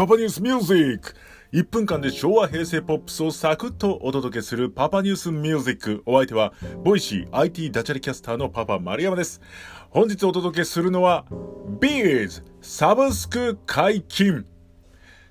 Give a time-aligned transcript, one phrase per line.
[0.00, 1.14] パパニュースミュージック
[1.52, 6.02] 1分間で昭和平成ポップスをサクッとお届けするパパニュースミュージック。
[6.06, 9.42] お相手は、ボイシー IT ダチャレキャスターのパパ丸山です。
[9.90, 11.26] 本日お届けするのは、
[11.82, 14.46] B'z サブスク解禁。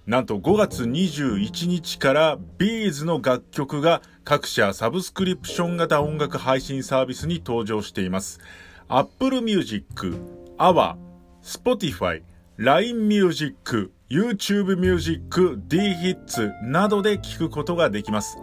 [0.06, 8.40] なんと5月21日から B'z の楽曲が各社サブスクリプション型音楽配信サービスに登場しています。
[8.88, 10.16] Apple Music、
[10.60, 10.96] AWA、
[11.42, 12.22] Spotify、
[12.58, 18.40] LINE Music、YouTube Music、D Hits などで聴くことができます。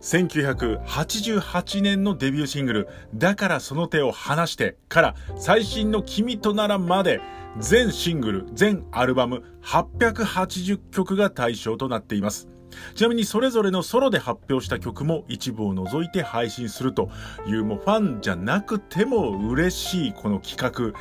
[0.00, 7.20] 1988年のデビューシングル、だからその手を離してから最新の君とならまで
[7.58, 12.48] 全シングル、全アルバム880曲が対象となっています。
[12.94, 17.10] ちなみにそれぞれのソロで発表した曲も一部を除いて配信すると
[17.46, 20.98] いうもうファンじゃなくても嬉しいこの企画。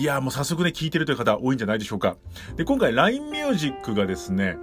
[0.00, 2.16] いや、もう早速ね、聞いてるという方多いんじゃないでしょうか。
[2.56, 4.58] で、今回 LINE Music がですね、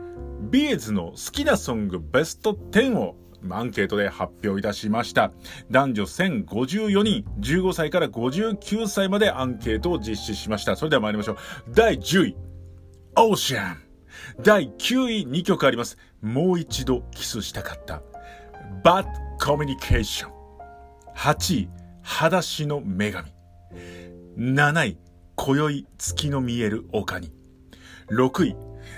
[0.51, 3.15] ビーズの好きなソングベスト10を
[3.49, 5.31] アンケートで発表いたしました。
[5.71, 10.75] 男女1054人、15歳から59歳までアンケートを実施しました。
[10.75, 11.37] それでは参りましょう。
[11.69, 12.37] 第10位、
[13.17, 13.85] オーシャン。
[14.41, 15.97] 第9位2曲あります。
[16.25, 18.01] もう一度キスしたかった。
[18.83, 19.05] Bad
[19.39, 20.27] Communication。
[21.15, 21.69] 8位、
[22.01, 23.31] 裸足の女神。
[24.35, 24.97] 7位、
[25.35, 27.31] 今宵月の見える丘に。
[28.09, 28.55] 6位、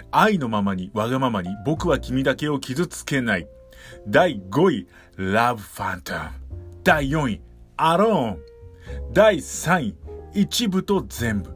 [0.10, 3.48] 愛のままにわがままに僕は君だけを傷つけない。
[4.08, 6.30] 第5位、Love Phantom。
[6.86, 7.42] 第4位、
[7.76, 8.38] Alone。
[9.12, 9.96] 第3位、
[10.34, 11.54] 一部と全部。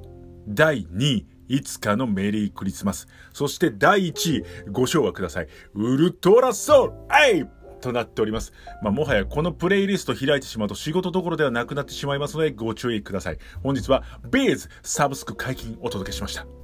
[0.50, 3.08] 第2位、いつかのメリークリスマス。
[3.34, 5.48] そして第1位、ご賞はください。
[5.74, 6.94] ウルトラソウル
[7.36, 7.46] エイ
[7.82, 8.54] となっております。
[8.82, 13.38] まあ、もはやこのプレイリスト開いてしまうと仕事どころではなくなってしまいますのでご注意ください。
[13.64, 16.61] 本日はビーズサブスク解禁お届けしました。